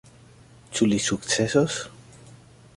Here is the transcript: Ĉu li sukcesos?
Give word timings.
Ĉu 0.77 0.87
li 0.93 0.99
sukcesos? 1.09 1.79